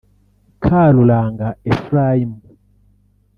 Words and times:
Karuranga 0.63 1.47
Ephraim 1.71 2.31